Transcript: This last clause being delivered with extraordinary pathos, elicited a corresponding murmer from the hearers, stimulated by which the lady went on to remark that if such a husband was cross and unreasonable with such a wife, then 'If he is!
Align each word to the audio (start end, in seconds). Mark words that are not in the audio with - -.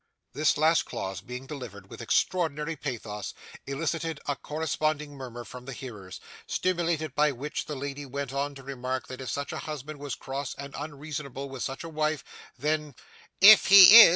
This 0.33 0.57
last 0.57 0.85
clause 0.85 1.21
being 1.21 1.45
delivered 1.45 1.87
with 1.91 2.01
extraordinary 2.01 2.75
pathos, 2.75 3.35
elicited 3.67 4.19
a 4.27 4.35
corresponding 4.35 5.13
murmer 5.15 5.45
from 5.45 5.65
the 5.65 5.73
hearers, 5.73 6.19
stimulated 6.47 7.13
by 7.13 7.31
which 7.31 7.65
the 7.67 7.75
lady 7.75 8.07
went 8.07 8.33
on 8.33 8.55
to 8.55 8.63
remark 8.63 9.07
that 9.09 9.21
if 9.21 9.29
such 9.29 9.53
a 9.53 9.59
husband 9.69 9.99
was 9.99 10.15
cross 10.15 10.55
and 10.55 10.73
unreasonable 10.75 11.49
with 11.49 11.61
such 11.61 11.83
a 11.83 11.87
wife, 11.89 12.23
then 12.57 12.95
'If 13.41 13.67
he 13.67 13.99
is! 14.01 14.09